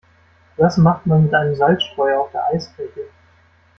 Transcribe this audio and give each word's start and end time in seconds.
Was 0.57 0.77
macht 0.77 1.05
man 1.05 1.25
mit 1.25 1.33
einem 1.35 1.53
Salzstreuer 1.53 2.21
auf 2.21 2.31
der 2.31 2.47
Eisfläche? 2.47 3.05